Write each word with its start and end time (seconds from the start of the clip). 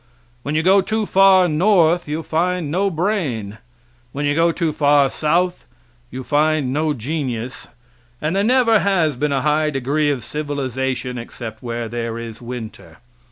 When 0.41 0.55
you 0.55 0.63
go 0.63 0.81
too 0.81 1.05
far 1.05 1.47
north 1.47 2.07
yon 2.07 2.23
find 2.23 2.71
no 2.71 2.89
brain; 2.89 3.59
when 4.13 4.25
you 4.25 4.33
go 4.33 4.51
too 4.51 4.73
far 4.73 5.11
south 5.11 5.67
you 6.09 6.23
find 6.23 6.73
no 6.73 6.93
genius, 6.95 7.67
and 8.19 8.35
there 8.35 8.43
never 8.43 8.79
has 8.79 9.15
been 9.15 9.31
a 9.31 9.41
high 9.43 9.69
degree 9.69 10.09
of 10.09 10.23
civilization 10.23 11.19
except 11.19 11.61
where 11.61 11.87
there 11.87 12.17
is 12.17 12.41
winter. 12.41 12.97